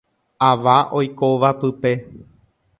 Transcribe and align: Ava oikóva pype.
Ava 0.47 0.77
oikóva 1.01 1.53
pype. 1.61 1.93